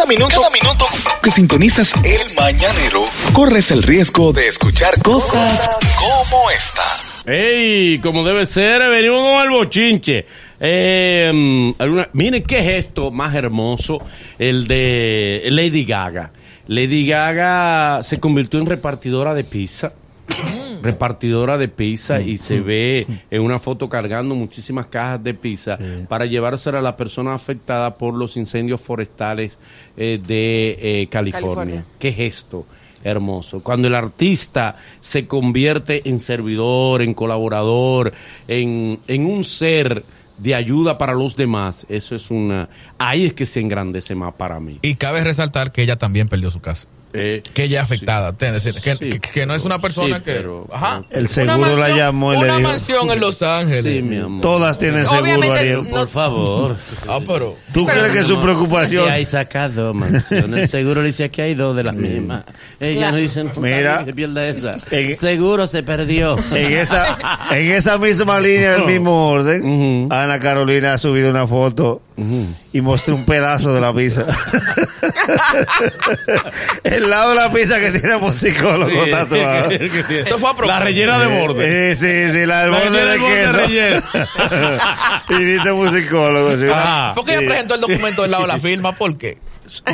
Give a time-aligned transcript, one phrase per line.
[0.00, 0.86] Cada minuto, cada minuto
[1.22, 3.04] que sintonizas el mañanero,
[3.34, 5.68] corres el riesgo de escuchar cosas
[5.98, 6.82] como esta.
[7.26, 7.98] ¡Ey!
[7.98, 10.24] Como debe ser, venimos con el bochinche.
[10.58, 14.00] Eh, alguna- miren qué es esto más hermoso,
[14.38, 16.30] el de Lady Gaga.
[16.66, 19.92] Lady Gaga se convirtió en repartidora de pizza.
[20.82, 26.26] Repartidora de pizza y se ve en una foto cargando muchísimas cajas de pizza para
[26.26, 29.58] llevársela a la persona afectada por los incendios forestales
[29.96, 31.54] eh, de eh, California.
[31.54, 31.84] California.
[31.98, 32.66] ¿Qué es esto?
[33.02, 33.62] Hermoso.
[33.62, 38.12] Cuando el artista se convierte en servidor, en colaborador,
[38.46, 40.04] en, en un ser
[40.36, 42.68] de ayuda para los demás, eso es una...
[42.98, 44.78] Ahí es que se engrandece más para mí.
[44.82, 46.88] Y cabe resaltar que ella también perdió su casa.
[47.12, 48.32] Eh, Que ella es afectada.
[48.34, 50.32] te- decir, que, Sí, que- que no es una persona sí, que.
[50.32, 51.02] pero- ajá.
[51.10, 53.82] El Una seguro la mansión- llamó y le Una dijo- mansión en Los Ángeles.
[53.82, 54.40] sí, mi amor.
[54.42, 55.82] Todas tienen seguro, Ariel.
[55.84, 56.76] no- Por favor.
[57.08, 57.56] Ah, pero.
[57.72, 59.10] ¿Tú crees que su Aquí preocupación?
[59.10, 60.56] hay sacado mansión.
[60.56, 62.44] El seguro dice que hay dos de las mismas.
[62.78, 63.12] Ella Claro.
[63.16, 64.04] no dice no, Mira.
[64.04, 64.76] que pierda esa.
[64.90, 66.36] En- Seguro se perdió.
[66.54, 67.18] En esa,
[67.50, 69.62] en esa misma línea, el mismo orden,
[70.06, 70.14] Ujú.
[70.14, 72.02] Ana Carolina ha subido una foto
[72.72, 74.26] y mostró un pedazo de la pizza.
[76.84, 79.70] el lado de la pizza que tiene un psicólogo tatuado.
[79.70, 80.66] Eso fue a propósito.
[80.66, 81.90] La rellena de borde.
[81.90, 83.60] Eh, sí, sí, la del La borde del queso.
[85.40, 86.56] y dice musicólogo.
[86.56, 86.66] sí.
[86.66, 87.14] Ajá.
[87.14, 88.94] ¿Por qué ella presentó el documento del lado de la firma?
[88.94, 89.38] ¿Por qué?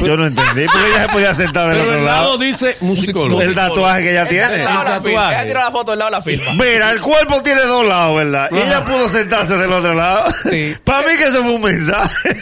[0.03, 2.39] Yo no entendí, porque ella se podía sentar del Pero otro el lado lado.
[2.39, 3.43] dice musicólogo.
[3.43, 4.59] El tatuaje que ella El tiene.
[4.65, 5.01] la tatuaje.
[5.03, 5.33] firma.
[5.35, 6.53] Ella tiró la foto del lado de la firma.
[6.55, 8.49] Mira, el cuerpo tiene dos lados, ¿verdad?
[8.53, 10.25] Y ella pudo sentarse del otro lado.
[10.51, 10.75] Sí.
[10.85, 12.37] Para mí que eso fue un mensaje.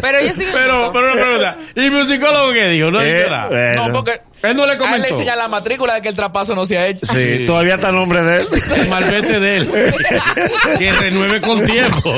[0.00, 1.56] Pero ella sigue Pero, pero una pregunta.
[1.74, 2.90] ¿Y musicólogo qué dijo?
[2.90, 3.48] No Eh, dijo nada.
[3.48, 3.86] bueno.
[3.88, 4.20] No, porque.
[4.50, 5.08] Él no le A él le comentó.
[5.14, 7.06] enseñan la matrícula de que el traspaso no se ha hecho.
[7.06, 8.46] Sí, todavía está el nombre de él.
[8.76, 9.68] El malvete de él.
[10.78, 12.12] que renueve con tiempo.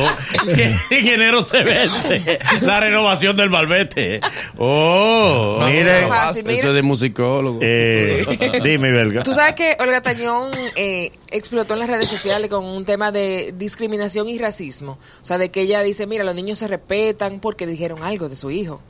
[0.55, 4.21] Que en enero se vence la renovación del malvete.
[4.59, 5.59] Oh.
[5.61, 6.03] No, Mire.
[6.03, 6.59] no, no, Fácil, mira.
[6.59, 7.59] Eso es de musicólogo.
[7.63, 8.25] Eh,
[8.63, 9.23] dime, Belga.
[9.23, 13.55] Tú sabes que Olga Tañón eh, explotó en las redes sociales con un tema de
[13.57, 14.99] discriminación y racismo.
[15.21, 18.37] O sea, de que ella dice, mira, los niños se respetan porque dijeron algo de
[18.37, 18.81] su hijo.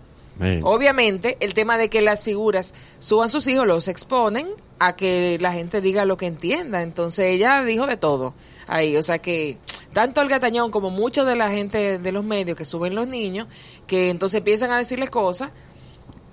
[0.63, 4.49] Obviamente, el tema de que las figuras suban sus hijos los exponen
[4.79, 6.83] a que la gente diga lo que entienda.
[6.83, 8.35] Entonces ella dijo de todo
[8.67, 8.97] ahí.
[8.97, 9.59] O sea que
[9.93, 13.47] tanto Olga Tañón como mucha de la gente de los medios que suben los niños,
[13.87, 15.53] que entonces empiezan a decirles cosas,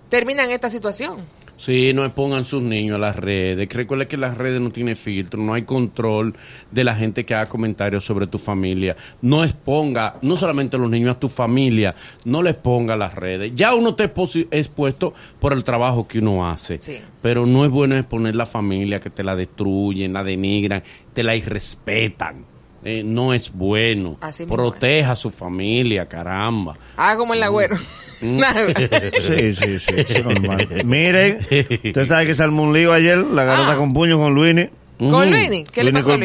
[0.10, 1.26] terminan esta situación.
[1.64, 3.70] Sí, no expongan sus niños a las redes.
[3.72, 6.36] Recuerda que las redes no tienen filtro, no hay control
[6.70, 8.98] de la gente que haga comentarios sobre tu familia.
[9.22, 13.16] No exponga, no solamente a los niños, a tu familia, no le exponga a las
[13.16, 13.54] redes.
[13.56, 16.80] Ya uno está expuesto por el trabajo que uno hace.
[16.82, 16.98] Sí.
[17.22, 21.34] Pero no es bueno exponer la familia que te la destruyen, la denigran, te la
[21.34, 22.53] irrespetan.
[22.86, 24.18] Eh, no es bueno.
[24.22, 26.76] Así mismo Proteja a su familia, caramba.
[26.98, 27.78] Ah, como el agüero.
[28.24, 30.66] Sí, sí, sí, es normal.
[30.86, 31.40] Miren,
[31.84, 33.76] usted sabe que se armó un lío ayer, la garota Ah.
[33.76, 34.70] con puño con Luini.
[34.98, 35.66] ¿Con Luini?
[35.66, 36.18] ¿Qué le pasó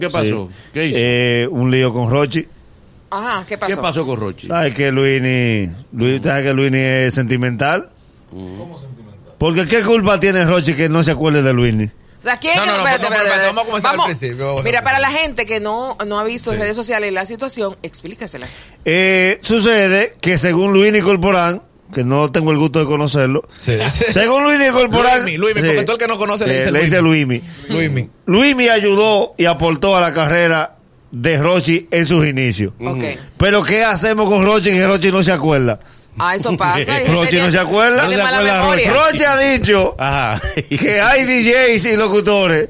[0.00, 0.48] qué pasó?
[0.72, 0.98] ¿Qué hizo?
[0.98, 2.46] Eh, un lío con Rochi.
[3.10, 3.74] Ajá, ¿qué pasó?
[3.76, 4.46] ¿Qué pasó con Rochi?
[4.46, 7.88] ¿Sabes que Luini, Luini, ¿sabes que Luini es sentimental?
[8.30, 9.34] ¿Cómo sentimental?
[9.38, 11.90] Porque qué culpa tiene Rochi que no se acuerde de Luini.
[12.18, 13.90] O sea, ¿quién No, que- no, no, espérate, no, pero espérate, espérate, vamos a comenzar
[13.92, 14.16] al Vamos.
[14.16, 17.12] principio, vamos a Mira, para la gente que no, no ha visto en redes sociales
[17.12, 18.48] la situación, explícasela.
[18.84, 21.62] Eh, sucede que según Luini Corporán,
[21.94, 23.76] que no tengo el gusto de conocerlo, Sí.
[24.12, 25.22] según Luini Corporán...
[25.22, 27.42] Luismi, Luismi, porque tú el que no conoce le eh, dice le dice Luismi.
[27.68, 28.08] Luismi.
[28.26, 28.68] Luismi.
[28.68, 30.76] Ayudó y aportó a la carrera
[31.12, 32.72] de Rochi en sus inicios.
[32.84, 33.04] Ok.
[33.36, 35.78] Pero ¿qué hacemos con Rochi que Rochi no se acuerda?
[36.18, 36.98] Ah, eso pasa.
[37.28, 38.06] Que no se acuerda.
[38.08, 38.92] Tiene mala memoria.
[38.92, 40.40] Rochi ha dicho Ajá.
[40.68, 42.68] que hay DJs y locutores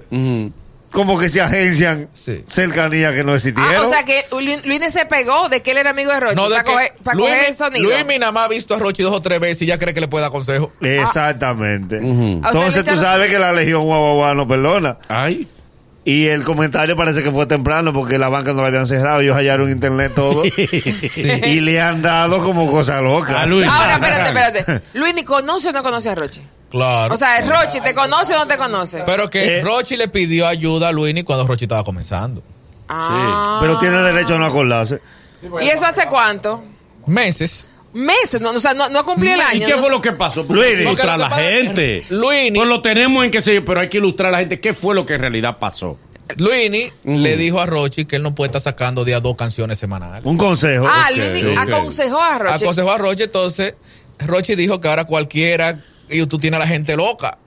[0.93, 2.43] como que se agencian Sí.
[2.47, 3.75] cercanía que no existieron.
[3.77, 6.37] Ah, o sea que Lu- Luis se pegó de que él era amigo de Rochi.
[6.37, 7.91] No, de para que coger, para coger el sonido.
[7.91, 10.01] Luismi nada más ha visto a Rochi dos o tres veces y ya cree que
[10.01, 10.73] le puede dar consejo.
[10.81, 11.97] Exactamente.
[11.97, 14.97] O Entonces le tú sabes que la Legión Guagua no perdona.
[15.09, 15.47] Ay.
[16.06, 19.21] Y el comentario parece que fue temprano porque la banca no la habían cerrado.
[19.21, 20.44] Ellos hallaron internet todo.
[20.56, 23.41] Y le han dado como cosa loca.
[23.41, 23.69] A Luis.
[23.69, 24.83] Ahora, espérate, espérate.
[24.94, 26.41] Luis, ¿ni conoce o no conoce a Rochi?
[26.70, 27.12] Claro.
[27.12, 29.03] O sea, Rochi, ¿te conoce o no te conoce?
[29.05, 29.62] pero que Eh.
[29.62, 32.41] Rochi le pidió ayuda a Luini cuando Rochi estaba comenzando.
[32.88, 33.58] ah.
[33.61, 35.00] Pero tiene derecho a no acordarse.
[35.61, 36.62] ¿Y eso hace cuánto?
[37.06, 37.69] Meses.
[37.96, 39.66] Meses, no, o sea, no, no cumplí el ¿Y año.
[39.66, 39.90] qué no fue sé.
[39.93, 40.43] lo que pasó?
[40.48, 40.66] Luis.
[40.69, 42.04] Porque ilustrar a la pasa gente.
[42.10, 44.60] Luini- Pues lo tenemos en qué sé yo, pero hay que ilustrar a la gente
[44.60, 45.98] qué fue lo que en realidad pasó.
[46.37, 50.25] Luini le dijo a Rochi que él no puede estar sacando día dos canciones semanales.
[50.25, 50.87] Un consejo.
[50.88, 51.56] Ah, Ok, Luis ok.
[51.58, 52.64] aconsejó a Rochi.
[52.64, 53.75] Aconsejó a Rochi, entonces
[54.19, 55.78] Rochi dijo que ahora cualquiera,
[56.10, 57.38] YouTube tiene a la gente loca.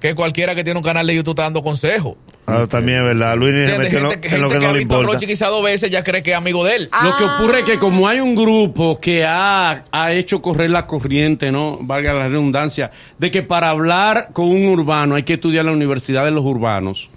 [0.00, 2.14] Que cualquiera que tiene un canal de YouTube está dando consejos.
[2.50, 3.36] Ah, también es verdad.
[3.36, 3.78] Luis se ¿Entiendes?
[3.92, 5.12] metió en lo, Gente, en lo gente que que no ha le visto a importa.
[5.14, 6.90] Rochi quizá dos veces ya cree que es amigo de él.
[7.02, 7.36] Lo que Ah.
[7.38, 11.78] ocurre es que como hay un grupo que ha, ha hecho correr la corriente, ¿no?
[11.80, 15.72] Valga la redundancia, de que para hablar con un urbano hay que estudiar en la
[15.72, 17.08] Universidad de los Urbanos.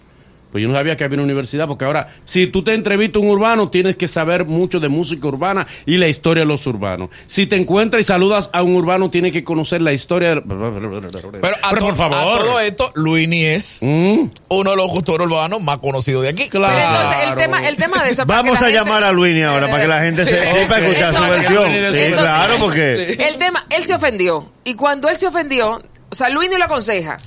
[0.53, 3.25] Pues yo no sabía que había una universidad, porque ahora, si tú te entrevistas a
[3.25, 7.09] un urbano, tienes que saber mucho de música urbana y la historia de los urbanos.
[7.27, 10.35] Si te encuentras y saludas a un urbano, tienes que conocer la historia.
[10.35, 12.17] de- Pero, a, por to- favor.
[12.17, 16.49] a todo esto, Luini es Mm, uno de los locutores urbanos más conocidos de aquí.
[16.49, 16.75] claro.
[16.75, 18.25] Pero entonces, el tema, el tema de eso.
[18.27, 20.49] para Vamos a gente- llamar a Luis ahora para que la gente se Sí.
[20.53, 21.71] sepa escuchar su versión.
[21.71, 22.93] entonces- Sí, claro, porque
[23.27, 24.51] El tema, él se ofendió.
[24.63, 27.19] Y cuando él se ofendió, o sea, Luis lo aconseja.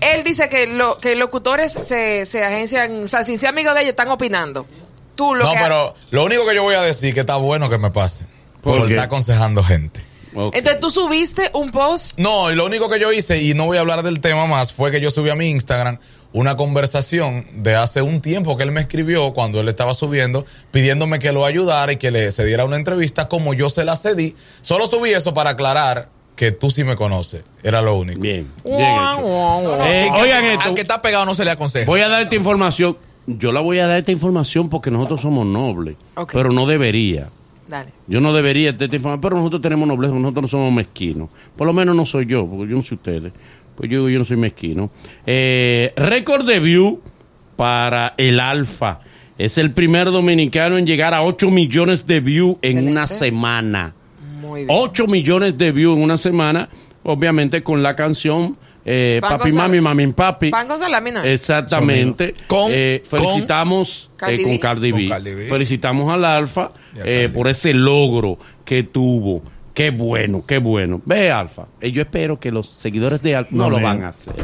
[0.00, 3.80] Él dice que, lo, que locutores se, se agencian, o sea, sin ser amigos de
[3.80, 4.66] ellos, están opinando.
[5.14, 7.68] Tú lo No, que pero lo único que yo voy a decir que está bueno
[7.68, 8.24] que me pase.
[8.62, 8.94] ¿Por Por, qué?
[8.94, 10.00] estar aconsejando gente.
[10.34, 12.18] Entonces tú subiste un post.
[12.18, 14.72] No, y lo único que yo hice, y no voy a hablar del tema más,
[14.72, 15.98] fue que yo subí a mi Instagram
[16.32, 21.18] una conversación de hace un tiempo que él me escribió cuando él estaba subiendo, pidiéndome
[21.18, 24.36] que lo ayudara y que le se diera una entrevista como yo se la cedí.
[24.60, 27.42] Solo subí eso para aclarar que tú sí me conoces.
[27.64, 28.20] Era lo único.
[28.20, 29.82] Bien, bien hecho.
[29.84, 30.68] Eh, que- oigan esto.
[30.68, 31.84] Al que está pegado no se le aconseja.
[31.84, 32.96] Voy a dar esta información.
[33.26, 35.96] Yo la voy a dar esta información porque nosotros somos nobles.
[36.32, 37.28] Pero no debería.
[37.66, 37.90] Dale.
[38.06, 41.28] Yo no debería dar esta información, pero nosotros tenemos nobleza, nosotros no somos mezquinos.
[41.56, 43.32] Por lo menos no soy yo, porque yo no soy ustedes.
[43.74, 44.90] Pues yo, yo no soy mezquino.
[45.26, 47.00] Eh, récord de view
[47.56, 49.00] para el Alfa.
[49.36, 52.92] Es el primer dominicano en llegar a 8 millones de views en Excelente.
[52.92, 53.94] una semana.
[54.40, 54.76] Muy bien.
[54.78, 56.68] 8 millones de views en una semana,
[57.02, 58.56] obviamente con la canción
[58.90, 60.50] eh, Papi Mami, Mami Papi.
[60.50, 61.22] Pan con salamina.
[61.26, 62.32] Exactamente.
[62.46, 64.98] Con- Eh, felicitamos con- eh, con Cardi B.
[64.98, 65.02] B.
[65.08, 65.46] Con Cardi B.
[65.46, 66.70] Felicitamos al Alfa
[67.04, 69.42] eh, por ese logro que tuvo.
[69.74, 71.02] Qué bueno, qué bueno.
[71.04, 71.66] Ve, Alfa.
[71.80, 74.34] eh, yo espero que los seguidores de Alfa no, No, lo van a hacer.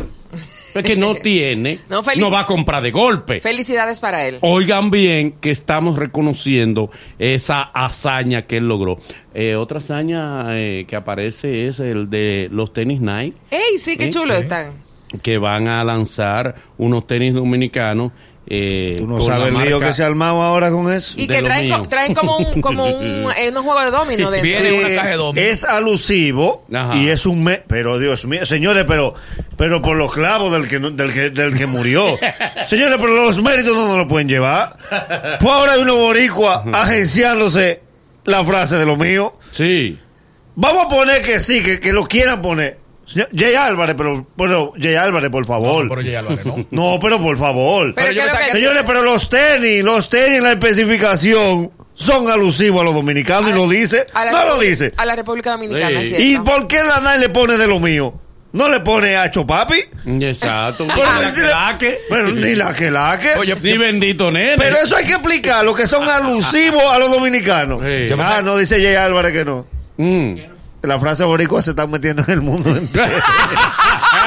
[0.75, 3.41] Es que no tiene, No, va a comprar de golpe.
[3.41, 4.39] Felicidades para él.
[4.41, 8.99] Oigan bien que estamos reconociendo esa hazaña que él logró.
[9.35, 14.05] Eh, otra hazaña eh, que aparece es el de los tenis Nike, ¡Ey, sí, qué
[14.05, 14.41] Sí, chulo sí.
[14.43, 14.85] están!
[15.23, 18.11] que van a lanzar unos tenis dominicanos.
[18.47, 21.15] Eh, tú no sabes el lío que se ha armado ahora con eso.
[21.19, 24.43] Y que traen, co- traen como un, como un, eh, unos juegos de domino dentro.
[24.51, 25.47] Viene una caja de dominó.
[25.47, 26.97] Es alusivo Ajá.
[26.97, 29.15] y es un me pero Dios mío, señores, pero
[29.57, 32.19] pero por los clavos del que del que del que murió.
[32.67, 34.77] señores, pero los méritos no nos lo pueden llevar.
[35.41, 37.81] Pues ahora hay unos boricua agenciándose
[38.25, 39.37] la frase de lo mío.
[39.53, 39.99] Sí.
[40.57, 42.79] Vamos a poner que sí, que, que lo quieran poner.
[43.07, 45.85] Jay Álvarez, pero, pero Jay Álvarez, por favor.
[45.85, 46.67] No, pero Jay Álvarez, no.
[46.71, 47.95] No, pero por favor.
[47.95, 50.39] Pero, Pero yo ¿qué es lo pensaba que- que- Señores, pero los tenis, los tenis
[50.39, 54.07] en la especificación son alusivos a los dominicanos y lo dice.
[54.15, 54.93] a la No lo República- dice.
[54.97, 56.15] A la República Dominicana, Sí.
[56.19, 58.21] ¿Y por qué la NAI le pone de lo mío?
[58.53, 59.79] ¿No le pone a Chopapi?
[60.21, 60.87] Exacto.
[60.87, 63.35] Pero Ni la claque, Pero ni la que la que.
[63.35, 64.55] Oye, ni bendito nene.
[64.57, 67.81] pero eso hay que explicar, lo que son alusivos a los dominicanos.
[67.85, 68.15] Sí.
[68.19, 69.67] Ah, no dice Jay Álvarez que no.
[69.97, 70.37] Mm.
[70.87, 73.17] La frase boricua se está metiendo en el mundo entero.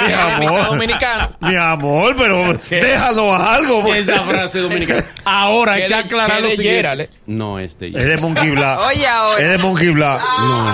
[0.05, 0.65] Mi amor.
[0.67, 1.29] dominicano.
[1.41, 3.81] Mi amor, pero déjanos algo.
[3.83, 5.03] porque- Esa frase dominicana.
[5.25, 7.09] Ahora hay Que que aclarar que lo siguiente.
[7.25, 8.79] No, este Es de Monkey Black.
[8.87, 9.43] Oye, ahora.
[9.43, 10.21] Es de Monkey Black.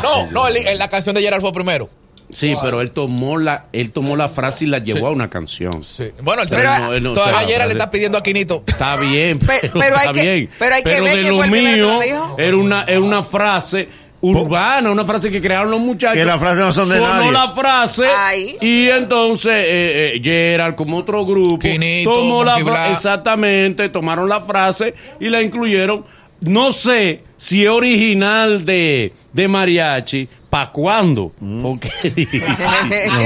[0.04, 1.90] No, no, el- el- la canción de Gerald fue primero.
[2.34, 5.06] Sí, pero él tomó la, él tomó la frase y la llevó Sí.
[5.06, 5.84] a una canción.
[5.84, 6.10] Sí.
[6.22, 8.64] Bueno, el Pero- no, él no- todavía o sea, Gerald le está pidiendo a Quinito.
[8.66, 10.50] Está bien, Pe- pero, pero hay está que- bien.
[10.58, 12.36] pero hay que ver de quién lo fue el primero que mío lo dijo.
[12.40, 13.88] era una, era una frase
[14.26, 16.18] urbana, una frase que crearon los muchachos.
[16.18, 17.32] Que las frases no son de Sonó nadie.
[17.32, 18.56] la frase Ay.
[18.62, 24.40] y entonces eh, eh, Gerald como otro grupo Quinito, tomó la fra- exactamente, tomaron la
[24.42, 26.06] frase y la incluyeron.
[26.40, 31.32] No sé si es original de, de mariachi, ¿pa' cuándo?
[31.64, 31.90] Porque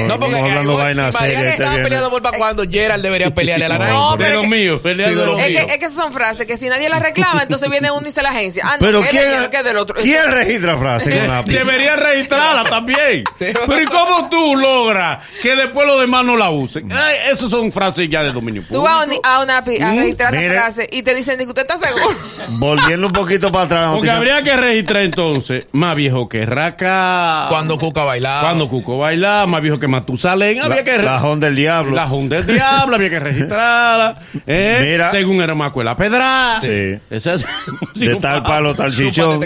[0.08, 3.04] No, porque Estamos hablando eh, vaina seria que este estaba peleando por para cuando Gerald
[3.04, 3.92] debería pelearle a la Nike.
[3.92, 5.60] No, de pero lo es que- mío, pelea Sí, de de lo lo Es mío.
[5.68, 8.12] que, es que esas son frases que si nadie las reclama, entonces viene uno y
[8.12, 8.64] se la agencia.
[8.66, 9.96] Ah, no, Pero él ¿quién, que es del otro.
[10.02, 11.52] ¿quién registra frases con lápiz?
[11.58, 13.24] Debería registrarla también.
[13.38, 13.46] Sí.
[13.68, 16.90] Pero ¿y cómo tú logras que después los demás no la usen?
[16.94, 18.84] Ay, esas son frases ya de dominio Tú público.
[18.84, 20.54] vas a, un- a una pi- a Mm, registrar la mire.
[20.54, 22.06] frase y te dicen, ¿usted está seguro?
[22.60, 23.88] Volviendo un poquito para atrás.
[23.90, 27.17] la Porque habría que registrar entonces más viejo que Raca.
[27.50, 28.42] Cuando Cuca bailaba.
[28.42, 30.62] Cuando Cuco bailaba, más viejo que Matusalén.
[30.62, 31.96] Había que La, Honda del Diablo.
[31.96, 34.20] La Junta del Diablo, había que registrarla.
[34.48, 34.80] ¿eh?
[34.82, 35.12] Mira.
[35.12, 36.60] Según era más la pedra.
[36.62, 36.98] Sí.
[37.10, 37.46] Esa es-
[37.96, 39.42] de tal palo, tal chichón.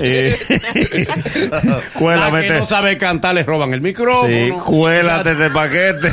[0.00, 0.36] Eh,
[1.50, 4.28] La Cuélame que no sabe cantar le roban el micrófono.
[4.28, 6.12] Sí, cuélate este paquete.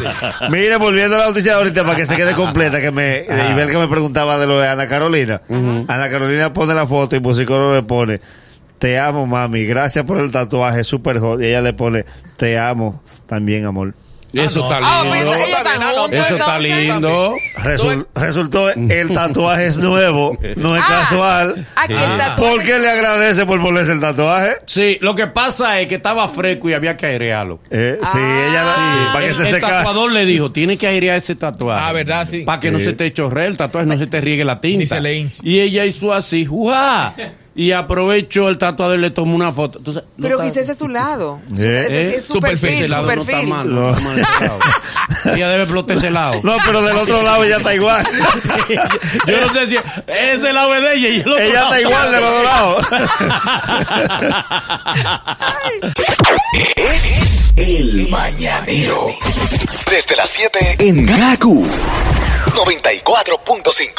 [0.50, 3.54] Mire, volviendo a la noticia de ahorita para que se quede completa, que me, y
[3.54, 5.40] ver que me preguntaba de lo de Ana Carolina.
[5.48, 8.20] Ana Carolina pone la foto y Musicólogo le pone,
[8.78, 11.40] te amo mami, gracias por el tatuaje, super hot.
[11.40, 12.04] Y ella le pone,
[12.36, 13.94] te amo también amor.
[14.32, 14.64] Eso no.
[14.72, 15.10] está Ah, lindo.
[15.30, 17.36] pues, ellos Está ah, juntos, Eso está lindo.
[17.62, 21.64] Resul- resultó el tatuaje es nuevo, no es Ah, casual.
[21.76, 22.34] ah, que Ah.
[22.36, 24.56] ¿Por qué le agradece por ponerse el tatuaje?
[24.66, 27.60] Sí, lo que pasa es que estaba fresco y había que airearlo.
[27.70, 28.46] Eh, sí, Ah.
[28.50, 31.36] ella la- sí, para que el, se el tatuador le dijo, tiene que airear ese
[31.36, 31.80] tatuaje.
[31.86, 32.26] Ah, ¿verdad?
[32.28, 32.40] Sí.
[32.40, 34.78] Para que no se te chorre el tatuaje, no se te riegue la tinta.
[34.80, 35.42] Ni se le hinche.
[35.44, 37.14] Y ella hizo así, ¡juá!
[37.56, 39.78] Y aprovechó el tatuador y le tomó una foto.
[39.78, 41.40] Entonces, no Pero está- quizás ese es su lado.
[41.54, 43.24] Su- Eh, ese sí eh, es su su perfil, perfil, ese su lado no está
[43.26, 43.48] perfil.
[43.48, 44.58] mal, no está mal ese lado.
[45.36, 46.40] Ella debe explotar ese lado.
[46.42, 48.04] No, pero del otro lado ella está igual.
[49.26, 49.76] Yo no sé si
[50.08, 52.44] ese lado es de ella y el otro ella lado- está igual de los dos
[52.44, 52.86] lados.
[56.76, 59.06] Es el mañanero.
[59.90, 61.66] Desde las 7 en Gaku
[62.54, 63.92] 94.5.